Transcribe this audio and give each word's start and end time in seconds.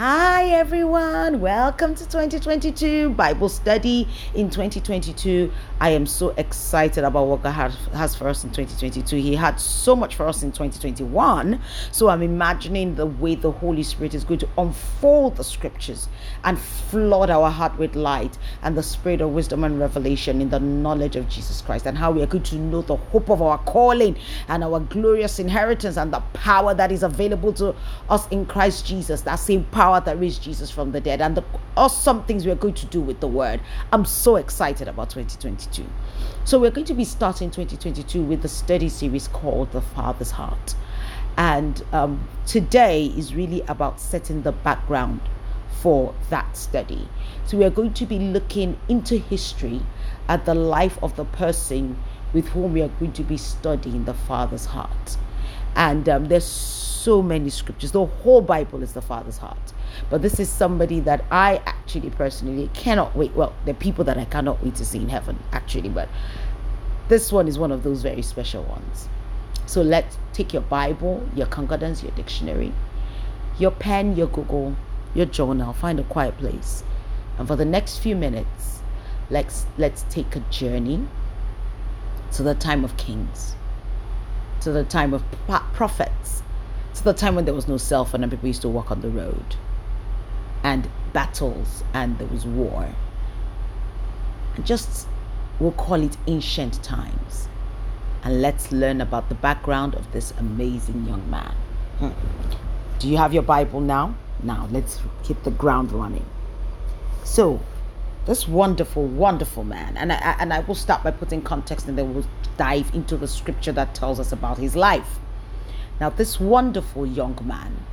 Hi 0.00 0.46
everyone, 0.46 1.42
welcome 1.42 1.94
to 1.94 2.04
2022 2.04 3.10
Bible 3.10 3.50
study 3.50 4.08
in 4.34 4.48
2022. 4.48 5.52
I 5.78 5.90
am 5.90 6.06
so 6.06 6.30
excited 6.38 7.04
about 7.04 7.26
what 7.26 7.42
God 7.42 7.50
has, 7.50 7.74
has 7.92 8.14
for 8.14 8.26
us 8.26 8.42
in 8.42 8.48
2022. 8.48 9.16
He 9.16 9.34
had 9.34 9.60
so 9.60 9.94
much 9.94 10.14
for 10.14 10.26
us 10.26 10.42
in 10.42 10.52
2021. 10.52 11.60
So 11.92 12.08
I'm 12.08 12.22
imagining 12.22 12.94
the 12.94 13.04
way 13.04 13.34
the 13.34 13.50
Holy 13.50 13.82
Spirit 13.82 14.14
is 14.14 14.24
going 14.24 14.40
to 14.40 14.48
unfold 14.56 15.36
the 15.36 15.44
scriptures 15.44 16.08
and 16.44 16.58
flood 16.58 17.28
our 17.28 17.50
heart 17.50 17.76
with 17.76 17.94
light 17.94 18.38
and 18.62 18.78
the 18.78 18.82
spirit 18.82 19.20
of 19.20 19.32
wisdom 19.32 19.64
and 19.64 19.78
revelation 19.78 20.40
in 20.40 20.48
the 20.48 20.60
knowledge 20.60 21.16
of 21.16 21.28
Jesus 21.28 21.60
Christ 21.60 21.84
and 21.84 21.98
how 21.98 22.10
we 22.10 22.22
are 22.22 22.26
going 22.26 22.44
to 22.44 22.56
know 22.56 22.80
the 22.80 22.96
hope 22.96 23.28
of 23.28 23.42
our 23.42 23.58
calling 23.58 24.16
and 24.48 24.64
our 24.64 24.80
glorious 24.80 25.38
inheritance 25.38 25.98
and 25.98 26.10
the 26.10 26.20
power 26.32 26.72
that 26.72 26.90
is 26.90 27.02
available 27.02 27.52
to 27.52 27.74
us 28.08 28.26
in 28.28 28.46
Christ 28.46 28.86
Jesus. 28.86 29.20
That 29.20 29.36
same 29.36 29.64
power 29.64 29.89
power 29.90 30.00
that 30.00 30.20
raised 30.20 30.40
Jesus 30.40 30.70
from 30.70 30.92
the 30.92 31.00
dead 31.00 31.20
and 31.20 31.36
the 31.36 31.42
awesome 31.76 32.22
things 32.22 32.46
we're 32.46 32.54
going 32.54 32.74
to 32.74 32.86
do 32.86 33.00
with 33.00 33.18
the 33.18 33.26
word. 33.26 33.60
I'm 33.92 34.04
so 34.04 34.36
excited 34.36 34.86
about 34.86 35.10
2022. 35.10 35.84
So, 36.44 36.60
we're 36.60 36.70
going 36.70 36.86
to 36.86 36.94
be 36.94 37.04
starting 37.04 37.50
2022 37.50 38.22
with 38.22 38.44
a 38.44 38.48
study 38.48 38.88
series 38.88 39.26
called 39.26 39.72
The 39.72 39.80
Father's 39.80 40.30
Heart. 40.30 40.76
And 41.36 41.82
um, 41.92 42.28
today 42.46 43.06
is 43.06 43.34
really 43.34 43.62
about 43.62 44.00
setting 44.00 44.42
the 44.42 44.52
background 44.52 45.22
for 45.82 46.14
that 46.28 46.56
study. 46.56 47.08
So, 47.46 47.56
we 47.56 47.64
are 47.64 47.70
going 47.70 47.94
to 47.94 48.06
be 48.06 48.20
looking 48.20 48.78
into 48.88 49.18
history 49.18 49.80
at 50.28 50.44
the 50.44 50.54
life 50.54 51.02
of 51.02 51.16
the 51.16 51.24
person 51.24 51.98
with 52.32 52.46
whom 52.50 52.74
we 52.74 52.82
are 52.82 52.92
going 53.00 53.12
to 53.14 53.24
be 53.24 53.36
studying 53.36 54.04
the 54.04 54.14
Father's 54.14 54.66
heart. 54.66 55.16
And 55.74 56.08
um, 56.08 56.26
there's 56.26 56.46
so 57.00 57.22
many 57.22 57.50
scriptures. 57.50 57.90
The 57.90 58.06
whole 58.06 58.42
Bible 58.42 58.84
is 58.84 58.92
the 58.92 59.02
Father's 59.02 59.38
heart. 59.38 59.72
But 60.08 60.22
this 60.22 60.40
is 60.40 60.48
somebody 60.48 61.00
that 61.00 61.24
I 61.30 61.60
actually 61.66 62.10
personally 62.10 62.70
cannot 62.74 63.14
wait. 63.14 63.32
Well, 63.34 63.52
the 63.64 63.74
people 63.74 64.04
that 64.04 64.16
I 64.18 64.24
cannot 64.24 64.62
wait 64.64 64.76
to 64.76 64.84
see 64.84 64.98
in 64.98 65.08
heaven, 65.08 65.38
actually, 65.52 65.88
but 65.88 66.08
this 67.08 67.32
one 67.32 67.48
is 67.48 67.58
one 67.58 67.72
of 67.72 67.82
those 67.82 68.02
very 68.02 68.22
special 68.22 68.62
ones. 68.64 69.08
So 69.66 69.82
let's 69.82 70.16
take 70.32 70.52
your 70.52 70.62
Bible, 70.62 71.28
your 71.34 71.46
concordance, 71.46 72.02
your 72.02 72.12
dictionary, 72.12 72.72
your 73.58 73.70
pen, 73.70 74.16
your 74.16 74.26
Google, 74.28 74.76
your 75.14 75.26
journal, 75.26 75.72
find 75.72 76.00
a 76.00 76.04
quiet 76.04 76.38
place. 76.38 76.82
And 77.38 77.46
for 77.46 77.56
the 77.56 77.64
next 77.64 77.98
few 77.98 78.16
minutes, 78.16 78.80
let's 79.28 79.66
let's 79.78 80.04
take 80.10 80.34
a 80.36 80.40
journey 80.50 81.06
to 82.32 82.42
the 82.42 82.54
time 82.54 82.84
of 82.84 82.96
kings, 82.96 83.54
to 84.60 84.72
the 84.72 84.84
time 84.84 85.14
of 85.14 85.24
prophets, 85.72 86.42
to 86.94 87.04
the 87.04 87.14
time 87.14 87.34
when 87.34 87.44
there 87.44 87.54
was 87.54 87.68
no 87.68 87.76
cell 87.76 88.04
phone 88.04 88.22
and 88.22 88.30
people 88.30 88.46
used 88.46 88.62
to 88.62 88.68
walk 88.68 88.90
on 88.90 89.00
the 89.00 89.08
road 89.08 89.56
and 90.62 90.88
battles 91.12 91.82
and 91.94 92.18
there 92.18 92.26
was 92.28 92.44
war. 92.44 92.88
And 94.56 94.66
just 94.66 95.06
we'll 95.58 95.72
call 95.72 96.02
it 96.02 96.16
ancient 96.26 96.82
times. 96.82 97.48
And 98.22 98.42
let's 98.42 98.70
learn 98.70 99.00
about 99.00 99.28
the 99.28 99.34
background 99.34 99.94
of 99.94 100.10
this 100.12 100.32
amazing 100.32 101.06
young 101.06 101.28
man. 101.30 101.54
Hmm. 101.98 102.10
Do 102.98 103.08
you 103.08 103.16
have 103.16 103.32
your 103.32 103.42
Bible 103.42 103.80
now? 103.80 104.14
Now 104.42 104.68
let's 104.70 105.00
hit 105.24 105.42
the 105.44 105.50
ground 105.50 105.92
running. 105.92 106.26
So, 107.24 107.60
this 108.26 108.46
wonderful, 108.46 109.06
wonderful 109.06 109.64
man, 109.64 109.96
and 109.96 110.12
I, 110.12 110.36
and 110.38 110.52
I 110.52 110.60
will 110.60 110.74
start 110.74 111.02
by 111.02 111.10
putting 111.10 111.40
context 111.42 111.88
and 111.88 111.96
then 111.96 112.14
we'll 112.14 112.26
dive 112.58 112.94
into 112.94 113.16
the 113.16 113.26
scripture 113.26 113.72
that 113.72 113.94
tells 113.94 114.20
us 114.20 114.32
about 114.32 114.58
his 114.58 114.76
life. 114.76 115.18
Now, 116.00 116.10
this 116.10 116.38
wonderful 116.38 117.06
young 117.06 117.38
man 117.44 117.84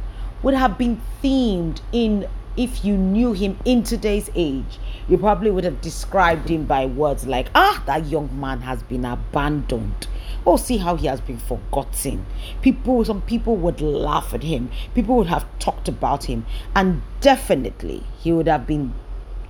would 0.44 0.54
have 0.54 0.78
been 0.78 1.02
themed 1.24 1.82
in 1.92 2.28
if 2.58 2.84
you 2.84 2.98
knew 2.98 3.34
him 3.34 3.58
in 3.66 3.84
today's 3.84 4.32
age, 4.36 4.80
you 5.08 5.18
probably 5.18 5.52
would 5.52 5.64
have 5.64 5.80
described 5.80 6.50
him 6.50 6.66
by 6.66 6.88
words 6.88 7.28
like, 7.28 7.48
ah, 7.54 7.84
that 7.86 8.08
young 8.08 8.38
man 8.40 8.62
has 8.62 8.82
been 8.84 9.06
abandoned. 9.06 10.08
Oh, 10.46 10.58
see 10.58 10.78
how 10.78 10.96
he 10.96 11.06
has 11.08 11.22
been 11.22 11.38
forgotten. 11.38 12.26
People, 12.64 13.06
some 13.06 13.22
people 13.22 13.56
would 13.58 13.80
laugh 13.80 14.34
at 14.34 14.44
him. 14.44 14.72
People 14.96 15.18
would 15.18 15.28
have 15.28 15.46
talked 15.60 15.88
about 15.88 16.24
him. 16.24 16.46
And 16.76 17.04
definitely, 17.22 18.04
he 18.20 18.34
would 18.34 18.48
have 18.48 18.66
been 18.66 18.94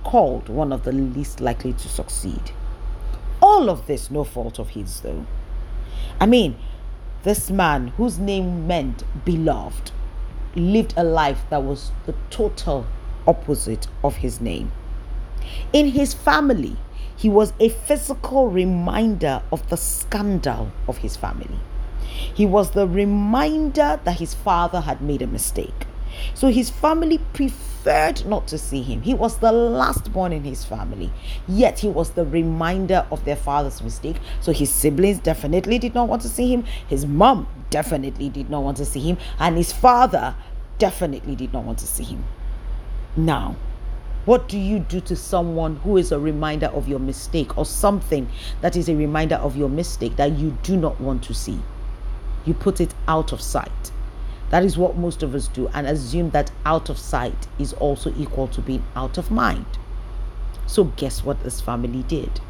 called 0.04 0.48
one 0.48 0.72
of 0.72 0.84
the 0.84 0.92
least 0.92 1.40
likely 1.40 1.72
to 1.72 1.88
succeed. 1.88 2.50
All 3.40 3.70
of 3.70 3.86
this, 3.86 4.10
no 4.10 4.24
fault 4.24 4.58
of 4.58 4.70
his, 4.70 5.00
though. 5.00 5.24
I 6.20 6.26
mean, 6.26 6.56
this 7.22 7.50
man 7.50 7.88
whose 7.88 8.18
name 8.18 8.66
meant 8.66 9.04
beloved 9.24 9.92
lived 10.54 10.94
a 10.96 11.04
life 11.04 11.42
that 11.50 11.62
was 11.62 11.92
the 12.06 12.14
total 12.30 12.86
opposite 13.28 13.86
of 14.02 14.16
his 14.16 14.40
name. 14.40 14.72
In 15.72 15.90
his 15.90 16.14
family, 16.14 16.76
he 17.16 17.28
was 17.28 17.52
a 17.60 17.68
physical 17.68 18.48
reminder 18.48 19.42
of 19.52 19.68
the 19.68 19.76
scandal 19.76 20.72
of 20.86 20.98
his 20.98 21.16
family. 21.16 21.58
He 22.34 22.46
was 22.46 22.70
the 22.70 22.86
reminder 22.86 24.00
that 24.04 24.18
his 24.18 24.34
father 24.34 24.80
had 24.80 25.02
made 25.02 25.22
a 25.22 25.26
mistake. 25.26 25.86
So 26.34 26.48
his 26.48 26.70
family 26.70 27.18
preferred 27.32 28.24
not 28.26 28.48
to 28.48 28.58
see 28.58 28.82
him. 28.82 29.02
He 29.02 29.14
was 29.14 29.38
the 29.38 29.52
last 29.52 30.12
born 30.12 30.32
in 30.32 30.44
his 30.44 30.64
family, 30.64 31.12
yet 31.46 31.78
he 31.78 31.88
was 31.88 32.10
the 32.10 32.24
reminder 32.24 33.06
of 33.10 33.24
their 33.24 33.36
father's 33.36 33.82
mistake. 33.82 34.16
So 34.40 34.52
his 34.52 34.70
siblings 34.70 35.18
definitely 35.18 35.78
did 35.78 35.94
not 35.94 36.08
want 36.08 36.22
to 36.22 36.28
see 36.28 36.52
him. 36.52 36.64
His 36.88 37.06
mom 37.06 37.46
definitely 37.70 38.30
did 38.30 38.50
not 38.50 38.62
want 38.62 38.78
to 38.78 38.84
see 38.84 39.00
him. 39.00 39.18
And 39.38 39.56
his 39.56 39.72
father 39.72 40.34
definitely 40.78 41.36
did 41.36 41.52
not 41.52 41.64
want 41.64 41.78
to 41.78 41.86
see 41.86 42.04
him. 42.04 42.24
Now, 43.18 43.56
what 44.26 44.48
do 44.48 44.56
you 44.56 44.78
do 44.78 45.00
to 45.00 45.16
someone 45.16 45.74
who 45.76 45.96
is 45.96 46.12
a 46.12 46.20
reminder 46.20 46.66
of 46.66 46.86
your 46.86 47.00
mistake 47.00 47.58
or 47.58 47.66
something 47.66 48.28
that 48.60 48.76
is 48.76 48.88
a 48.88 48.94
reminder 48.94 49.34
of 49.34 49.56
your 49.56 49.68
mistake 49.68 50.14
that 50.14 50.38
you 50.38 50.56
do 50.62 50.76
not 50.76 51.00
want 51.00 51.24
to 51.24 51.34
see? 51.34 51.58
You 52.44 52.54
put 52.54 52.80
it 52.80 52.94
out 53.08 53.32
of 53.32 53.40
sight. 53.40 53.90
That 54.50 54.64
is 54.64 54.78
what 54.78 54.96
most 54.96 55.24
of 55.24 55.34
us 55.34 55.48
do 55.48 55.66
and 55.74 55.84
assume 55.84 56.30
that 56.30 56.52
out 56.64 56.90
of 56.90 56.96
sight 56.96 57.48
is 57.58 57.72
also 57.72 58.14
equal 58.16 58.46
to 58.46 58.60
being 58.60 58.84
out 58.94 59.18
of 59.18 59.32
mind. 59.32 59.66
So, 60.68 60.84
guess 60.84 61.24
what 61.24 61.42
this 61.42 61.60
family 61.60 62.04
did? 62.04 62.40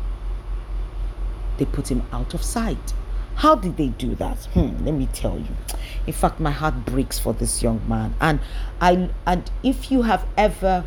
They 1.57 1.65
put 1.65 1.91
him 1.91 2.03
out 2.13 2.35
of 2.35 2.43
sight. 2.43 2.93
How 3.39 3.55
did 3.55 3.77
they 3.77 3.91
do 3.91 4.17
that? 4.17 4.37
Hmm, 4.47 4.85
let 4.85 4.95
me 4.95 5.07
tell 5.13 5.39
you. 5.39 5.47
In 6.09 6.13
fact, 6.13 6.41
my 6.41 6.51
heart 6.51 6.85
breaks 6.85 7.21
for 7.21 7.33
this 7.33 7.63
young 7.63 7.81
man. 7.89 8.17
And 8.21 8.41
I 8.81 9.11
and 9.27 9.49
if 9.63 9.93
you 9.93 10.03
have 10.03 10.27
ever 10.37 10.85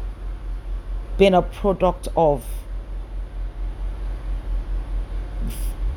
been 1.17 1.33
a 1.33 1.41
product 1.41 2.09
of 2.17 2.43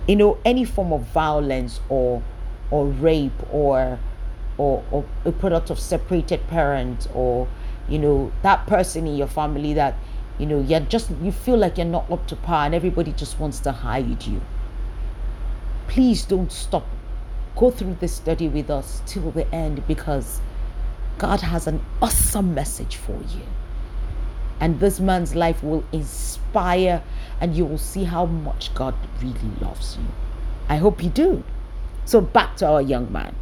you 0.06 0.14
know 0.14 0.38
any 0.44 0.64
form 0.64 0.92
of 0.92 1.02
violence 1.06 1.80
or 1.88 2.22
or 2.70 2.86
rape 2.86 3.32
or 3.52 3.98
or, 4.56 4.84
or 4.92 5.04
a 5.24 5.32
product 5.32 5.70
of 5.70 5.80
separated 5.80 6.46
parents 6.46 7.08
or 7.14 7.48
you 7.88 7.98
know 7.98 8.30
that 8.42 8.64
person 8.68 9.08
in 9.08 9.16
your 9.16 9.26
family 9.26 9.74
that 9.74 9.96
you 10.38 10.46
know 10.46 10.60
you're 10.60 10.78
just 10.78 11.10
you 11.20 11.32
feel 11.32 11.56
like 11.56 11.78
you're 11.78 11.84
not 11.84 12.08
up 12.12 12.24
to 12.28 12.36
par 12.36 12.64
and 12.66 12.76
everybody 12.76 13.10
just 13.10 13.40
wants 13.40 13.58
to 13.58 13.72
hide 13.72 14.24
you 14.24 14.40
please 15.88 16.24
don't 16.24 16.50
stop. 16.50 16.86
Go 17.56 17.70
through 17.70 17.96
this 18.00 18.14
study 18.14 18.48
with 18.48 18.70
us 18.70 19.02
till 19.06 19.30
the 19.30 19.52
end 19.54 19.86
because 19.86 20.40
God 21.18 21.40
has 21.40 21.66
an 21.66 21.80
awesome 22.02 22.54
message 22.54 22.96
for 22.96 23.12
you. 23.12 23.42
And 24.60 24.80
this 24.80 25.00
man's 25.00 25.34
life 25.34 25.62
will 25.62 25.84
inspire, 25.92 27.02
and 27.40 27.56
you 27.56 27.64
will 27.64 27.78
see 27.78 28.04
how 28.04 28.26
much 28.26 28.74
God 28.74 28.94
really 29.20 29.50
loves 29.60 29.96
you. 29.96 30.06
I 30.68 30.76
hope 30.76 31.02
you 31.02 31.10
do. 31.10 31.44
So, 32.04 32.20
back 32.20 32.56
to 32.56 32.66
our 32.66 32.82
young 32.82 33.12
man. 33.12 33.34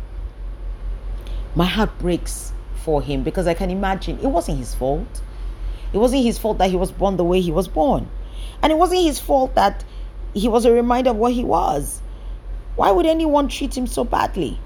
My 1.54 1.66
heart 1.66 1.98
breaks 1.98 2.53
for 2.82 3.03
him 3.03 3.22
because 3.22 3.47
I 3.47 3.54
can 3.54 3.70
imagine 3.70 4.19
it 4.20 4.26
wasn't 4.26 4.59
his 4.59 4.74
fault. 4.74 5.22
It 5.92 5.98
wasn't 5.98 6.24
his 6.24 6.39
fault 6.39 6.59
that 6.59 6.71
he 6.71 6.77
was 6.77 6.91
born 6.91 7.16
the 7.16 7.24
way 7.24 7.41
he 7.41 7.53
was 7.53 7.68
born. 7.68 8.09
And 8.62 8.72
it 8.72 8.77
wasn't 8.77 9.03
his 9.03 9.18
fault 9.18 9.54
that 9.54 9.84
he 10.34 10.48
was 10.48 10.65
a 10.65 10.72
reminder 10.72 11.10
of 11.10 11.16
what 11.16 11.33
he 11.33 11.44
was. 11.44 12.00
Why 12.77 12.91
would 12.91 13.07
anyone 13.07 13.48
treat 13.48 13.77
him 13.77 13.86
so 13.86 14.04
badly? 14.04 14.59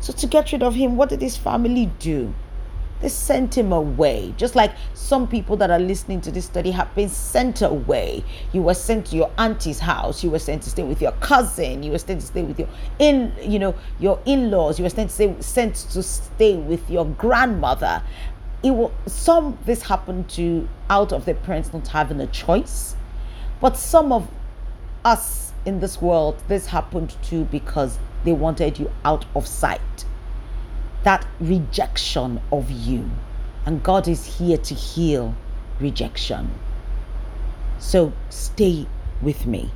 So, 0.00 0.12
to 0.14 0.26
get 0.26 0.52
rid 0.52 0.62
of 0.62 0.74
him, 0.74 0.96
what 0.96 1.10
did 1.10 1.20
his 1.20 1.36
family 1.36 1.90
do? 1.98 2.34
They 3.00 3.08
sent 3.08 3.56
him 3.56 3.72
away. 3.72 4.34
Just 4.36 4.54
like 4.54 4.72
some 4.94 5.26
people 5.26 5.56
that 5.58 5.70
are 5.70 5.78
listening 5.78 6.20
to 6.22 6.30
this 6.30 6.44
study 6.44 6.70
have 6.70 6.94
been 6.94 7.08
sent 7.08 7.62
away. 7.62 8.24
You 8.52 8.62
were 8.62 8.74
sent 8.74 9.06
to 9.06 9.16
your 9.16 9.30
auntie's 9.38 9.78
house. 9.78 10.22
You 10.22 10.30
were 10.30 10.38
sent 10.38 10.62
to 10.64 10.70
stay 10.70 10.82
with 10.82 11.00
your 11.00 11.12
cousin. 11.12 11.82
You 11.82 11.92
were 11.92 11.98
sent 11.98 12.20
to 12.20 12.26
stay 12.26 12.42
with 12.42 12.58
your 12.58 12.68
in, 12.98 13.32
you 13.40 13.58
know, 13.58 13.74
your 13.98 14.20
in-laws. 14.26 14.78
You 14.78 14.84
were 14.84 14.90
sent 14.90 15.10
to 15.10 15.14
stay, 15.14 15.36
sent 15.40 15.74
to 15.76 16.02
stay 16.02 16.56
with 16.56 16.90
your 16.90 17.06
grandmother. 17.06 18.02
It 18.62 18.72
will 18.72 18.92
some 19.06 19.56
this 19.64 19.82
happened 19.82 20.28
to 20.30 20.68
out 20.90 21.14
of 21.14 21.24
their 21.24 21.34
parents 21.34 21.72
not 21.72 21.88
having 21.88 22.20
a 22.20 22.26
choice, 22.26 22.96
but 23.62 23.78
some 23.78 24.12
of 24.12 24.28
us 25.06 25.49
in 25.64 25.80
this 25.80 26.00
world, 26.00 26.42
this 26.48 26.66
happened 26.66 27.14
to 27.24 27.44
because 27.44 27.98
they 28.24 28.32
wanted 28.32 28.78
you 28.78 28.90
out 29.04 29.24
of 29.34 29.46
sight. 29.46 30.04
That 31.04 31.26
rejection 31.40 32.40
of 32.52 32.70
you. 32.70 33.10
And 33.66 33.82
God 33.82 34.08
is 34.08 34.38
here 34.38 34.58
to 34.58 34.74
heal 34.74 35.34
rejection. 35.80 36.50
So 37.78 38.12
stay 38.28 38.86
with 39.22 39.46
me. 39.46 39.70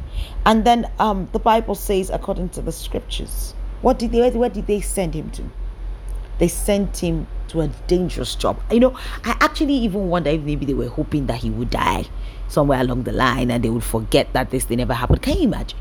And 0.44 0.64
then 0.64 0.90
um, 0.98 1.28
the 1.32 1.38
Bible 1.38 1.74
says, 1.74 2.10
according 2.10 2.50
to 2.50 2.62
the 2.62 2.72
scriptures, 2.72 3.54
what 3.82 3.98
did 3.98 4.12
they 4.12 4.30
where 4.30 4.48
did 4.48 4.66
they 4.66 4.80
send 4.80 5.14
him 5.14 5.30
to? 5.32 5.42
They 6.38 6.48
sent 6.48 6.98
him 6.98 7.26
to 7.48 7.60
a 7.60 7.68
dangerous 7.86 8.34
job. 8.34 8.60
You 8.70 8.80
know, 8.80 8.98
I 9.24 9.36
actually 9.40 9.74
even 9.74 10.08
wonder 10.08 10.30
if 10.30 10.42
maybe 10.42 10.66
they 10.66 10.74
were 10.74 10.88
hoping 10.88 11.26
that 11.26 11.38
he 11.38 11.50
would 11.50 11.70
die 11.70 12.06
somewhere 12.48 12.80
along 12.80 13.04
the 13.04 13.12
line 13.12 13.50
and 13.50 13.64
they 13.64 13.70
would 13.70 13.84
forget 13.84 14.32
that 14.32 14.50
this 14.50 14.64
thing 14.64 14.78
never 14.78 14.94
happened. 14.94 15.22
Can 15.22 15.36
you 15.36 15.44
imagine? 15.44 15.78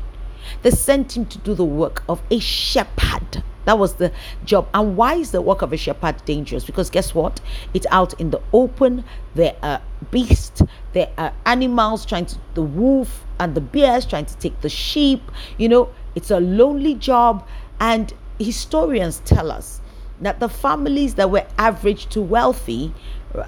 They 0.62 0.70
sent 0.70 1.16
him 1.16 1.26
to 1.26 1.38
do 1.38 1.54
the 1.54 1.64
work 1.64 2.04
of 2.08 2.22
a 2.30 2.38
shepherd. 2.38 3.42
That 3.64 3.78
was 3.78 3.94
the 3.94 4.12
job. 4.44 4.68
And 4.74 4.96
why 4.96 5.14
is 5.14 5.30
the 5.30 5.40
work 5.40 5.62
of 5.62 5.72
a 5.72 5.76
shepherd 5.76 6.22
dangerous? 6.24 6.64
Because 6.64 6.90
guess 6.90 7.14
what? 7.14 7.40
It's 7.72 7.86
out 7.90 8.18
in 8.20 8.30
the 8.30 8.40
open. 8.52 9.04
There 9.34 9.56
are 9.62 9.80
beasts, 10.10 10.62
there 10.92 11.10
are 11.16 11.32
animals 11.46 12.04
trying 12.04 12.26
to, 12.26 12.38
the 12.54 12.62
wolf 12.62 13.24
and 13.40 13.54
the 13.54 13.60
bears 13.60 14.04
trying 14.04 14.26
to 14.26 14.36
take 14.36 14.60
the 14.60 14.68
sheep. 14.68 15.22
You 15.58 15.68
know, 15.68 15.88
it's 16.14 16.30
a 16.30 16.40
lonely 16.40 16.94
job. 16.94 17.46
And 17.80 18.12
historians 18.38 19.22
tell 19.24 19.50
us 19.50 19.80
that 20.20 20.40
the 20.40 20.48
families 20.48 21.14
that 21.14 21.30
were 21.30 21.46
average 21.58 22.06
to 22.06 22.22
wealthy 22.22 22.92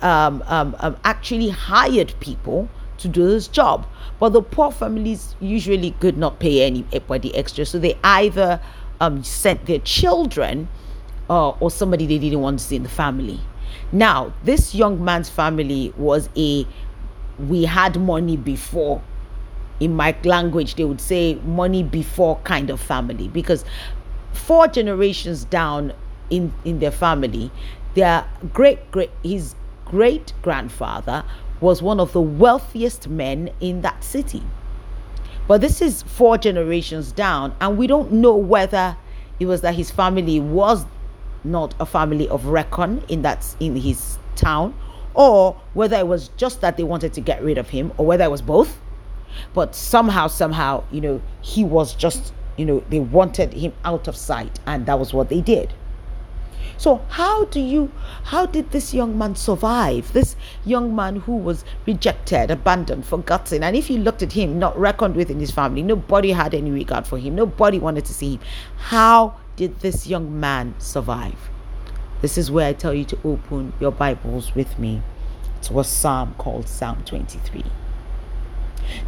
um, 0.03 0.43
um, 0.47 0.77
um, 0.81 0.97
actually 1.05 1.49
hired 1.49 2.15
people 2.21 2.69
to 2.99 3.09
do 3.09 3.27
this 3.27 3.49
job. 3.49 3.87
But 4.19 4.31
the 4.31 4.43
poor 4.43 4.73
families 4.73 5.37
usually 5.41 5.93
could 6.01 6.17
not 6.17 6.41
pay 6.41 6.65
anybody 6.65 7.35
extra, 7.35 7.67
so 7.67 7.79
they 7.79 7.97
either 8.03 8.61
um, 9.01 9.23
sent 9.23 9.67
their 9.67 9.79
children 9.81 10.69
uh, 11.29 11.51
or 11.51 11.71
somebody 11.71 12.07
they 12.07 12.19
didn't 12.19 12.41
want 12.41 12.59
to 12.59 12.65
see 12.65 12.77
in 12.77 12.83
the 12.83 12.89
family. 12.89 13.41
Now, 13.93 14.33
this 14.45 14.75
young 14.75 15.05
man's 15.05 15.29
family 15.29 15.93
was 15.97 16.29
a 16.37 16.67
we 17.39 17.65
had 17.65 18.01
money 18.01 18.37
before. 18.37 19.03
In 19.79 19.95
my 19.95 20.17
language, 20.25 20.77
they 20.77 20.85
would 20.85 21.03
say 21.03 21.35
money 21.45 21.83
before 21.83 22.39
kind 22.45 22.71
of 22.71 22.81
family 22.81 23.29
because 23.29 23.65
four 24.33 24.69
generations 24.69 25.45
down 25.45 25.93
in, 26.31 26.53
in 26.65 26.79
their 26.79 26.91
family, 26.91 27.51
their 27.95 28.27
great 28.53 28.91
great 28.91 29.11
his 29.23 29.55
great 29.85 30.33
grandfather 30.43 31.25
was 31.61 31.81
one 31.81 31.99
of 32.01 32.13
the 32.13 32.21
wealthiest 32.21 33.09
men 33.09 33.51
in 33.61 33.81
that 33.83 34.05
city. 34.05 34.43
But 35.49 35.61
this 35.61 35.81
is 35.81 36.03
four 36.03 36.39
generations 36.39 37.13
down, 37.13 37.55
and 37.61 37.79
we 37.79 37.87
don't 37.87 38.13
know 38.13 38.35
whether 38.35 38.97
it 39.39 39.47
was 39.47 39.61
that 39.61 39.75
his 39.75 39.91
family 39.91 40.41
was 40.41 40.85
not 41.45 41.75
a 41.79 41.87
family 41.87 42.29
of 42.29 42.47
reckon 42.47 43.03
in 43.09 43.23
that 43.23 43.55
in 43.61 43.77
his 43.77 44.19
town, 44.35 44.75
or 45.15 45.61
whether 45.75 45.97
it 45.97 46.09
was 46.09 46.29
just 46.37 46.61
that 46.61 46.77
they 46.77 46.83
wanted 46.83 47.13
to 47.15 47.21
get 47.21 47.43
rid 47.43 47.59
of 47.59 47.71
him, 47.71 47.93
or 47.97 48.05
whether 48.07 48.25
it 48.25 48.31
was 48.31 48.43
both. 48.43 48.79
But 49.55 49.75
somehow, 49.75 50.27
somehow, 50.27 50.85
you 50.91 51.01
know, 51.01 51.23
he 51.43 51.63
was 51.63 51.95
just, 51.95 52.33
you 52.57 52.65
know, 52.65 52.83
they 52.91 53.01
wanted 53.01 53.53
him 53.55 53.73
out 53.85 54.09
of 54.09 54.17
sight, 54.17 54.59
and 54.67 54.85
that 54.87 54.99
was 54.99 55.15
what 55.15 55.29
they 55.29 55.41
did. 55.41 55.73
So 56.79 57.03
how 57.09 57.47
do 57.47 57.59
you 57.59 57.91
how 58.25 58.45
did 58.47 58.71
this 58.71 58.93
young 58.93 59.17
man 59.17 59.35
survive? 59.35 60.13
This 60.13 60.37
young 60.65 60.95
man 60.95 61.17
who 61.17 61.37
was 61.37 61.65
rejected, 61.87 62.51
abandoned, 62.51 63.07
forgotten. 63.07 63.63
And 63.63 63.75
if 63.75 63.89
you 63.89 63.99
looked 63.99 64.23
at 64.23 64.33
him, 64.33 64.59
not 64.59 64.79
reckoned 64.79 65.17
with 65.17 65.31
in 65.31 65.41
his 65.41 65.51
family, 65.51 65.83
nobody 65.83 66.33
had 66.33 66.55
any 66.55 66.71
regard 66.71 67.07
for 67.07 67.19
him. 67.19 67.35
Nobody 67.35 67.79
wanted 67.79 68.05
to 68.07 68.15
see 68.15 68.35
him. 68.35 68.41
How 68.77 69.37
did 69.57 69.81
this 69.81 70.07
young 70.07 70.39
man 70.39 70.75
survive? 70.79 71.49
This 72.21 72.37
is 72.37 72.51
where 72.51 72.69
I 72.69 72.73
tell 72.73 72.95
you 72.95 73.05
to 73.07 73.19
open 73.25 73.73
your 73.81 73.93
Bibles 73.93 74.55
with 74.55 74.79
me 74.79 75.03
to 75.63 75.81
a 75.81 75.85
psalm 75.85 76.35
called 76.37 76.69
Psalm 76.69 77.03
23. 77.05 77.65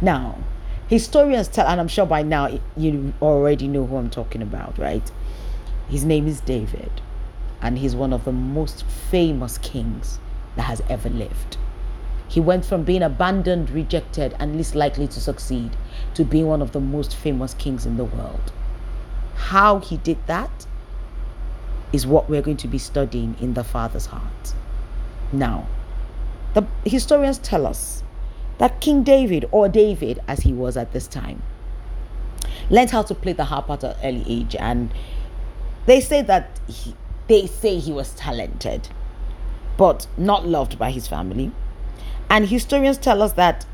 Now, 0.01 0.39
historians 0.87 1.47
tell, 1.47 1.67
and 1.67 1.79
I'm 1.79 1.87
sure 1.87 2.05
by 2.05 2.23
now 2.23 2.59
you 2.75 3.13
already 3.21 3.67
know 3.67 3.85
who 3.85 3.97
I'm 3.97 4.09
talking 4.09 4.41
about, 4.41 4.77
right? 4.77 5.11
His 5.87 6.03
name 6.03 6.27
is 6.27 6.41
David 6.41 7.01
and 7.61 7.77
he's 7.77 7.95
one 7.95 8.13
of 8.13 8.25
the 8.25 8.31
most 8.31 8.83
famous 8.85 9.57
kings 9.57 10.19
that 10.55 10.63
has 10.63 10.81
ever 10.89 11.09
lived. 11.09 11.57
He 12.27 12.39
went 12.39 12.63
from 12.63 12.83
being 12.83 13.01
abandoned, 13.01 13.71
rejected, 13.71 14.35
and 14.39 14.55
least 14.55 14.75
likely 14.75 15.07
to 15.07 15.19
succeed 15.19 15.75
to 16.13 16.23
being 16.23 16.47
one 16.47 16.61
of 16.61 16.73
the 16.73 16.79
most 16.79 17.15
famous 17.15 17.55
kings 17.55 17.85
in 17.85 17.97
the 17.97 18.05
world. 18.05 18.51
How 19.35 19.79
he 19.79 19.97
did 19.97 20.17
that 20.27 20.67
is 21.91 22.05
what 22.05 22.29
we're 22.29 22.41
going 22.41 22.57
to 22.57 22.67
be 22.67 22.77
studying 22.77 23.35
in 23.41 23.55
the 23.55 23.63
Father's 23.63 24.07
heart. 24.07 24.53
Now, 25.31 25.67
the 26.53 26.67
historians 26.85 27.39
tell 27.39 27.65
us 27.65 28.03
that 28.59 28.81
King 28.81 29.03
David, 29.03 29.45
or 29.51 29.69
David 29.69 30.19
as 30.27 30.41
he 30.41 30.53
was 30.53 30.77
at 30.77 30.91
this 30.91 31.07
time, 31.07 31.41
learned 32.69 32.91
how 32.91 33.01
to 33.03 33.15
play 33.15 33.33
the 33.33 33.45
harp 33.45 33.69
at 33.69 33.83
an 33.83 33.95
early 34.03 34.23
age, 34.27 34.55
and 34.55 34.93
they 35.85 36.01
say 36.01 36.21
that 36.21 36.59
he, 36.67 36.93
they 37.29 37.45
say 37.45 37.77
he 37.77 37.93
was 37.93 38.11
talented, 38.15 38.89
but 39.77 40.07
not 40.17 40.45
loved 40.45 40.77
by 40.77 40.91
his 40.91 41.07
family. 41.07 41.51
And 42.29 42.49
historians 42.49 42.97
tell 42.97 43.21
us 43.21 43.33
that, 43.33 43.65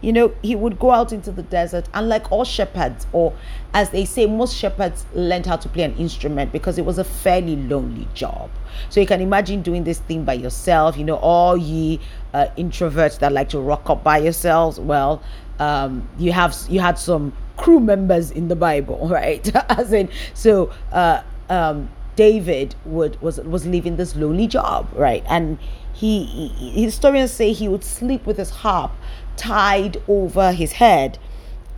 you 0.00 0.12
know, 0.12 0.34
he 0.42 0.56
would 0.56 0.78
go 0.78 0.90
out 0.90 1.12
into 1.12 1.30
the 1.30 1.42
desert, 1.42 1.88
and 1.94 2.08
like 2.08 2.32
all 2.32 2.44
shepherds, 2.44 3.06
or 3.12 3.34
as 3.74 3.90
they 3.90 4.04
say, 4.06 4.26
most 4.26 4.56
shepherds 4.56 5.04
learned 5.14 5.46
how 5.46 5.56
to 5.56 5.68
play 5.68 5.84
an 5.84 5.94
instrument 5.96 6.52
because 6.52 6.78
it 6.78 6.84
was 6.84 6.98
a 6.98 7.04
fairly 7.04 7.54
lonely 7.54 8.08
job. 8.14 8.50
So 8.88 8.98
you 9.00 9.06
can 9.06 9.20
imagine 9.20 9.62
doing 9.62 9.84
this 9.84 10.00
thing 10.00 10.24
by 10.24 10.32
yourself, 10.32 10.96
you 10.96 11.04
know, 11.04 11.16
all 11.16 11.56
ye 11.56 12.00
uh, 12.32 12.46
introverts 12.56 13.18
that 13.20 13.32
like 13.32 13.50
to 13.50 13.60
rock 13.60 13.88
up 13.90 14.02
by 14.02 14.18
yourselves. 14.18 14.80
Well, 14.80 15.22
um, 15.58 16.08
you 16.18 16.32
have 16.32 16.56
you 16.68 16.80
had 16.80 16.98
some 16.98 17.34
crew 17.58 17.78
members 17.78 18.30
in 18.30 18.48
the 18.48 18.56
Bible, 18.56 19.06
right? 19.08 19.54
As 19.70 19.92
in, 19.92 20.08
so 20.34 20.72
uh, 20.90 21.22
um, 21.48 21.88
David 22.16 22.74
would 22.84 23.20
was 23.22 23.38
was 23.38 23.66
leaving 23.66 23.96
this 23.96 24.14
lonely 24.16 24.46
job, 24.46 24.88
right? 24.94 25.24
And 25.28 25.58
he, 25.92 26.48
he 26.48 26.84
historians 26.84 27.30
say 27.30 27.52
he 27.52 27.68
would 27.68 27.84
sleep 27.84 28.26
with 28.26 28.38
his 28.38 28.50
harp 28.50 28.92
tied 29.36 30.02
over 30.08 30.52
his 30.52 30.72
head 30.72 31.18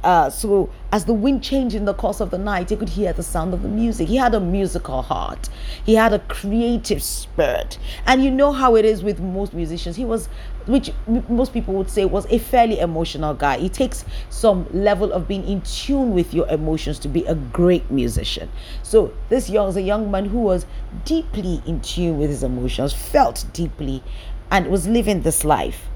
uh, 0.04 0.28
so 0.28 0.68
as 0.92 1.06
the 1.06 1.14
wind 1.14 1.42
changed 1.42 1.74
in 1.74 1.86
the 1.86 1.94
course 1.94 2.20
of 2.20 2.30
the 2.30 2.38
night, 2.38 2.68
he 2.68 2.76
could 2.76 2.90
hear 2.90 3.12
the 3.14 3.22
sound 3.22 3.54
of 3.54 3.62
the 3.62 3.68
music. 3.68 4.06
He 4.06 4.16
had 4.16 4.34
a 4.34 4.40
musical 4.40 5.00
heart. 5.00 5.48
He 5.84 5.94
had 5.94 6.12
a 6.12 6.18
creative 6.18 7.02
spirit. 7.02 7.78
And 8.06 8.22
you 8.22 8.30
know 8.30 8.52
how 8.52 8.76
it 8.76 8.84
is 8.84 9.02
with 9.02 9.18
most 9.18 9.54
musicians. 9.54 9.96
He 9.96 10.04
was, 10.04 10.28
which 10.66 10.92
most 11.28 11.54
people 11.54 11.72
would 11.74 11.88
say 11.88 12.04
was 12.04 12.26
a 12.30 12.38
fairly 12.38 12.78
emotional 12.80 13.32
guy. 13.32 13.56
It 13.56 13.72
takes 13.72 14.04
some 14.28 14.66
level 14.72 15.10
of 15.10 15.26
being 15.26 15.48
in 15.48 15.62
tune 15.62 16.12
with 16.12 16.34
your 16.34 16.46
emotions 16.48 16.98
to 17.00 17.08
be 17.08 17.24
a 17.24 17.34
great 17.34 17.90
musician. 17.90 18.50
So 18.82 19.12
this 19.30 19.48
young 19.48 19.66
was 19.66 19.76
a 19.76 19.82
young 19.82 20.10
man 20.10 20.26
who 20.26 20.40
was 20.40 20.66
deeply 21.06 21.62
in 21.66 21.80
tune 21.80 22.18
with 22.18 22.28
his 22.28 22.42
emotions, 22.42 22.92
felt 22.92 23.46
deeply, 23.54 24.02
and 24.50 24.66
was 24.68 24.86
living 24.86 25.22
this 25.22 25.44
life 25.44 25.88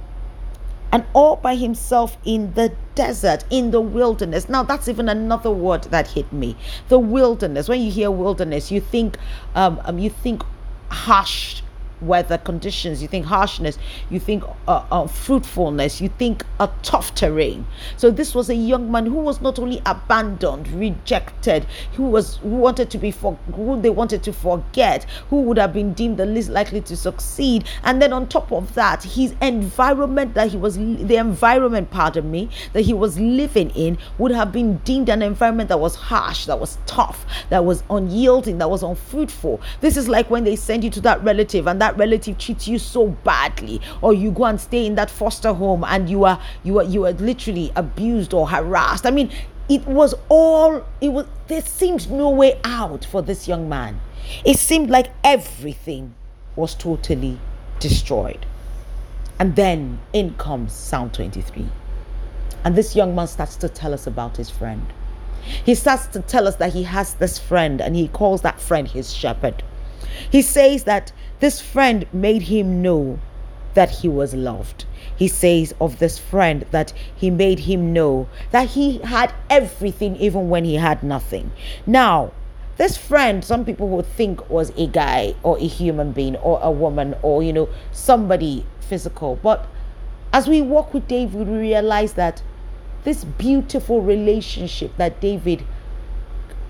and 0.92 1.04
all 1.12 1.36
by 1.36 1.54
himself 1.54 2.16
in 2.24 2.52
the 2.54 2.72
desert, 2.94 3.44
in 3.50 3.70
the 3.70 3.80
wilderness. 3.80 4.48
Now, 4.48 4.62
that's 4.62 4.88
even 4.88 5.08
another 5.08 5.50
word 5.50 5.84
that 5.84 6.08
hit 6.08 6.32
me. 6.32 6.56
The 6.88 6.98
wilderness. 6.98 7.68
When 7.68 7.80
you 7.80 7.90
hear 7.90 8.10
wilderness, 8.10 8.70
you 8.70 8.80
think, 8.80 9.18
um, 9.54 9.80
um 9.84 9.98
you 9.98 10.10
think 10.10 10.42
harsh 10.90 11.62
weather 12.00 12.38
conditions, 12.38 13.02
you 13.02 13.08
think 13.08 13.26
harshness, 13.26 13.78
you 14.10 14.20
think 14.20 14.44
uh, 14.66 14.84
uh, 14.90 15.06
fruitfulness, 15.06 16.00
you 16.00 16.08
think 16.18 16.44
a 16.60 16.70
tough 16.82 17.14
terrain. 17.14 17.66
So 17.96 18.10
this 18.10 18.34
was 18.34 18.50
a 18.50 18.54
young 18.54 18.90
man 18.90 19.06
who 19.06 19.16
was 19.16 19.40
not 19.40 19.58
only 19.58 19.82
abandoned, 19.86 20.68
rejected, 20.68 21.66
who 21.94 22.04
was 22.04 22.36
who 22.38 22.48
wanted 22.48 22.90
to 22.90 22.98
be 22.98 23.10
for 23.10 23.34
who 23.54 23.80
they 23.80 23.90
wanted 23.90 24.22
to 24.24 24.32
forget, 24.32 25.04
who 25.30 25.42
would 25.42 25.58
have 25.58 25.72
been 25.72 25.92
deemed 25.92 26.16
the 26.16 26.26
least 26.26 26.50
likely 26.50 26.80
to 26.82 26.96
succeed, 26.96 27.64
and 27.84 28.00
then 28.00 28.12
on 28.12 28.28
top 28.28 28.52
of 28.52 28.74
that, 28.74 29.02
his 29.02 29.34
environment 29.40 30.34
that 30.34 30.50
he 30.50 30.56
was 30.56 30.76
the 30.76 31.16
environment, 31.16 31.90
pardon 31.90 32.30
me, 32.30 32.48
that 32.72 32.82
he 32.82 32.94
was 32.94 33.18
living 33.18 33.70
in 33.70 33.98
would 34.18 34.30
have 34.30 34.52
been 34.52 34.76
deemed 34.78 35.08
an 35.08 35.22
environment 35.22 35.68
that 35.68 35.80
was 35.80 35.94
harsh, 35.94 36.46
that 36.46 36.58
was 36.58 36.78
tough, 36.86 37.24
that 37.50 37.64
was 37.64 37.82
unyielding, 37.90 38.58
that 38.58 38.70
was 38.70 38.82
unfruitful. 38.82 39.60
This 39.80 39.96
is 39.96 40.08
like 40.08 40.30
when 40.30 40.44
they 40.44 40.56
send 40.56 40.84
you 40.84 40.90
to 40.90 41.00
that 41.02 41.22
relative 41.22 41.66
and 41.66 41.80
that 41.80 41.87
that 41.88 41.98
relative 41.98 42.36
treats 42.36 42.68
you 42.68 42.78
so 42.78 43.08
badly 43.24 43.80
or 44.02 44.12
you 44.12 44.30
go 44.30 44.44
and 44.44 44.60
stay 44.60 44.84
in 44.84 44.94
that 44.96 45.10
foster 45.10 45.54
home 45.54 45.84
and 45.84 46.10
you 46.10 46.24
are 46.24 46.40
you 46.62 46.78
are 46.78 46.84
you 46.84 47.06
are 47.06 47.12
literally 47.12 47.72
abused 47.76 48.34
or 48.34 48.48
harassed. 48.48 49.06
I 49.06 49.10
mean 49.10 49.30
it 49.68 49.86
was 49.86 50.14
all 50.28 50.84
it 51.00 51.08
was 51.08 51.26
there 51.46 51.62
seemed 51.62 52.10
no 52.10 52.28
way 52.28 52.60
out 52.64 53.04
for 53.04 53.22
this 53.22 53.48
young 53.48 53.68
man. 53.68 54.00
It 54.44 54.58
seemed 54.58 54.90
like 54.90 55.10
everything 55.24 56.14
was 56.56 56.74
totally 56.74 57.38
destroyed. 57.80 58.44
And 59.38 59.56
then 59.56 60.00
in 60.12 60.34
comes 60.34 60.72
psalm 60.72 61.10
23 61.10 61.66
and 62.64 62.76
this 62.76 62.94
young 62.94 63.14
man 63.14 63.28
starts 63.28 63.56
to 63.56 63.68
tell 63.68 63.94
us 63.94 64.06
about 64.06 64.36
his 64.36 64.50
friend. 64.50 64.84
He 65.64 65.74
starts 65.74 66.06
to 66.08 66.20
tell 66.20 66.46
us 66.46 66.56
that 66.56 66.74
he 66.74 66.82
has 66.82 67.14
this 67.14 67.38
friend 67.38 67.80
and 67.80 67.96
he 67.96 68.08
calls 68.08 68.42
that 68.42 68.60
friend 68.60 68.86
his 68.86 69.14
shepherd 69.14 69.62
he 70.30 70.42
says 70.42 70.84
that 70.84 71.12
this 71.40 71.60
friend 71.60 72.06
made 72.12 72.42
him 72.42 72.82
know 72.82 73.18
that 73.74 73.90
he 73.90 74.08
was 74.08 74.34
loved. 74.34 74.84
He 75.16 75.28
says 75.28 75.74
of 75.80 75.98
this 75.98 76.18
friend 76.18 76.64
that 76.70 76.92
he 77.14 77.30
made 77.30 77.60
him 77.60 77.92
know 77.92 78.28
that 78.50 78.70
he 78.70 78.98
had 78.98 79.32
everything 79.48 80.16
even 80.16 80.48
when 80.48 80.64
he 80.64 80.74
had 80.74 81.02
nothing. 81.02 81.52
Now, 81.86 82.32
this 82.76 82.96
friend, 82.96 83.44
some 83.44 83.64
people 83.64 83.88
would 83.88 84.06
think 84.06 84.48
was 84.48 84.70
a 84.76 84.86
guy 84.86 85.34
or 85.42 85.58
a 85.58 85.66
human 85.66 86.12
being 86.12 86.36
or 86.36 86.60
a 86.62 86.70
woman 86.70 87.16
or, 87.22 87.42
you 87.42 87.52
know, 87.52 87.68
somebody 87.92 88.64
physical. 88.80 89.38
But 89.42 89.66
as 90.32 90.48
we 90.48 90.62
walk 90.62 90.94
with 90.94 91.08
David, 91.08 91.48
we 91.48 91.58
realize 91.58 92.14
that 92.14 92.42
this 93.04 93.24
beautiful 93.24 94.00
relationship 94.00 94.96
that 94.96 95.20
David 95.20 95.64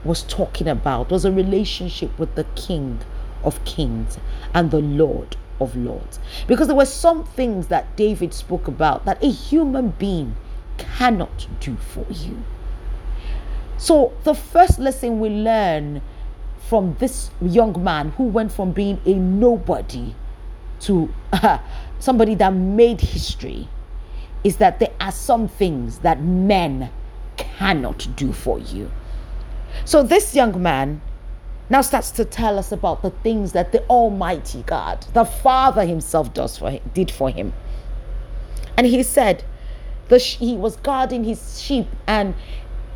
was 0.04 0.23
talking 0.23 0.68
about 0.68 1.11
was 1.11 1.25
a 1.25 1.33
relationship 1.33 2.18
with 2.18 2.35
the 2.35 2.45
King 2.54 3.00
of 3.45 3.64
Kings 3.64 4.18
and 4.54 4.71
the 4.71 4.80
Lord 4.80 5.37
of 5.61 5.76
Lords. 5.76 6.18
Because 6.47 6.66
there 6.66 6.76
were 6.76 6.85
some 6.85 7.25
things 7.25 7.68
that 7.68 7.97
David 7.97 8.33
spoke 8.35 8.68
about 8.68 9.04
that 9.04 9.23
a 9.23 9.30
human 9.30 9.90
being 9.90 10.37
cannot 10.76 11.47
do 11.61 11.76
for 11.76 12.07
you. 12.11 12.42
So, 13.76 14.12
the 14.25 14.35
first 14.35 14.78
lesson 14.78 15.21
we 15.21 15.28
learn 15.28 16.02
from 16.68 16.97
this 16.99 17.30
young 17.40 17.83
man 17.83 18.11
who 18.11 18.25
went 18.25 18.52
from 18.52 18.73
being 18.73 19.00
a 19.07 19.14
nobody 19.14 20.14
to 20.80 21.12
uh, 21.33 21.59
somebody 21.99 22.35
that 22.37 22.52
made 22.52 23.00
history 23.00 23.68
is 24.45 24.57
that 24.57 24.78
there 24.78 24.92
are 25.00 25.12
some 25.12 25.49
things 25.49 26.00
that 26.00 26.21
men 26.23 26.90
cannot 27.37 28.09
do 28.16 28.33
for 28.33 28.59
you. 28.59 28.90
So 29.85 30.02
this 30.02 30.35
young 30.35 30.61
man 30.62 31.00
now 31.70 31.82
starts 31.82 32.10
to 32.12 32.25
tell 32.25 32.58
us 32.58 32.72
about 32.72 33.02
the 33.02 33.10
things 33.10 33.52
that 33.52 33.72
the 33.72 33.84
Almighty 33.87 34.62
God, 34.62 35.06
the 35.12 35.25
Father 35.25 35.84
Himself, 35.84 36.32
does 36.32 36.56
for 36.58 36.70
him, 36.70 36.90
did 36.94 37.10
for 37.10 37.30
him. 37.30 37.52
And 38.76 38.87
he 38.87 39.02
said, 39.02 39.44
the 40.08 40.18
he 40.18 40.56
was 40.56 40.76
guarding 40.76 41.25
his 41.25 41.60
sheep, 41.60 41.87
and 42.06 42.34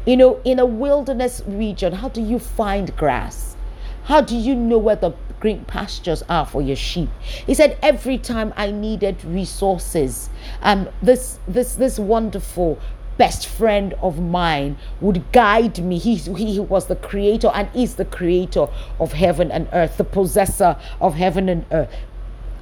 you 0.07 0.17
know, 0.17 0.41
in 0.45 0.59
a 0.59 0.67
wilderness 0.67 1.43
region, 1.47 1.93
how 1.93 2.09
do 2.09 2.23
you 2.23 2.39
find 2.39 2.97
grass? 2.97 3.57
How 4.05 4.21
do 4.21 4.37
you 4.37 4.55
know 4.55 4.79
where 4.79 4.97
the 4.97 5.13
green 5.39 5.65
pastures 5.65 6.23
are 6.29 6.47
for 6.47 6.61
your 6.63 6.77
sheep? 6.77 7.09
He 7.47 7.55
said, 7.55 7.79
every 7.83 8.19
time 8.19 8.53
I 8.57 8.71
needed 8.71 9.25
resources, 9.25 10.29
um, 10.63 10.89
this 11.03 11.39
this 11.47 11.75
this 11.75 11.99
wonderful 11.99 12.79
best 13.23 13.47
friend 13.47 13.95
of 14.03 14.19
mine 14.19 14.77
would 15.01 15.23
guide 15.31 15.79
me. 15.79 15.97
He, 15.97 16.17
he 16.17 16.59
was 16.59 16.87
the 16.87 16.97
creator 16.97 17.53
and 17.55 17.69
is 17.73 17.95
the 17.95 18.05
creator 18.05 18.67
of 18.99 19.13
heaven 19.13 19.53
and 19.53 19.69
earth, 19.73 19.97
the 19.97 20.03
possessor 20.03 20.77
of 21.01 21.15
heaven 21.15 21.49
and 21.49 21.65
earth. 21.71 21.89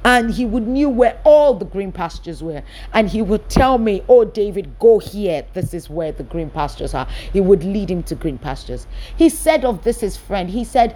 And 0.04 0.30
he 0.30 0.44
would 0.44 0.66
knew 0.66 0.90
where 0.90 1.18
all 1.24 1.54
the 1.54 1.64
green 1.64 1.92
pastures 1.92 2.42
were. 2.42 2.62
And 2.92 3.08
he 3.08 3.22
would 3.22 3.48
tell 3.48 3.78
me, 3.78 4.02
Oh, 4.06 4.26
David, 4.26 4.78
go 4.78 4.98
here. 4.98 5.46
This 5.54 5.72
is 5.72 5.88
where 5.88 6.12
the 6.12 6.24
green 6.24 6.50
pastures 6.50 6.92
are. 6.92 7.08
He 7.32 7.40
would 7.40 7.64
lead 7.64 7.90
him 7.90 8.02
to 8.02 8.14
green 8.14 8.36
pastures. 8.36 8.86
He 9.16 9.30
said 9.30 9.64
of 9.64 9.82
this, 9.82 10.00
his 10.00 10.18
friend, 10.18 10.50
he 10.50 10.64
said, 10.64 10.94